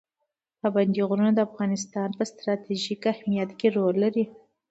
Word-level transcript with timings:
پابندی 0.59 1.01
غرونه 1.09 1.31
د 1.35 1.39
افغانستان 1.49 2.09
په 2.17 2.23
ستراتیژیک 2.31 3.01
اهمیت 3.13 3.49
کې 3.59 3.67
رول 3.77 3.95
لري. 4.03 4.25